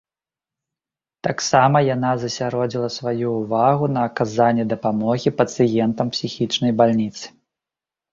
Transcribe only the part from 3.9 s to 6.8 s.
на аказанні дапамогі пацыентам псіхічнай